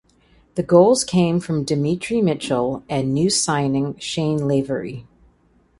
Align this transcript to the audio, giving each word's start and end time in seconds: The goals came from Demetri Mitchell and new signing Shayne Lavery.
The 0.55 0.63
goals 0.63 1.03
came 1.03 1.39
from 1.39 1.63
Demetri 1.63 2.23
Mitchell 2.23 2.83
and 2.89 3.13
new 3.13 3.29
signing 3.29 3.99
Shayne 3.99 4.47
Lavery. 4.47 5.05